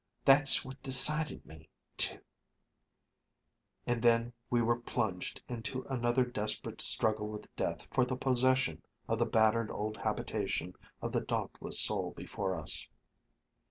That's 0.25 0.65
what 0.65 0.81
decided 0.81 1.45
me 1.45 1.69
to" 1.97 2.19
And 3.85 4.01
then 4.01 4.33
we 4.49 4.59
were 4.59 4.79
plunged 4.79 5.43
into 5.47 5.83
another 5.83 6.25
desperate 6.25 6.81
struggle 6.81 7.27
with 7.29 7.55
Death 7.55 7.87
for 7.91 8.03
the 8.03 8.15
possession 8.15 8.81
of 9.07 9.19
the 9.19 9.27
battered 9.27 9.69
old 9.69 9.97
habitation 9.97 10.73
of 11.03 11.11
the 11.11 11.21
dauntless 11.21 11.79
soul 11.79 12.15
before 12.17 12.55
us. 12.59 12.89